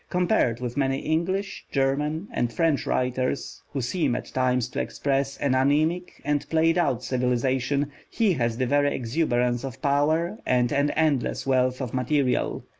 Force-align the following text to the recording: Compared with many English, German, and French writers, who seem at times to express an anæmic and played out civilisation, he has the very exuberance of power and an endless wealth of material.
Compared 0.09 0.59
with 0.59 0.77
many 0.77 0.97
English, 0.97 1.67
German, 1.71 2.27
and 2.31 2.51
French 2.51 2.87
writers, 2.87 3.61
who 3.71 3.81
seem 3.81 4.15
at 4.15 4.25
times 4.25 4.67
to 4.69 4.81
express 4.81 5.37
an 5.37 5.51
anæmic 5.51 6.07
and 6.25 6.49
played 6.49 6.75
out 6.75 7.03
civilisation, 7.03 7.91
he 8.09 8.33
has 8.33 8.57
the 8.57 8.65
very 8.65 8.95
exuberance 8.95 9.63
of 9.63 9.79
power 9.79 10.39
and 10.43 10.71
an 10.73 10.89
endless 10.97 11.45
wealth 11.45 11.81
of 11.81 11.93
material. 11.93 12.63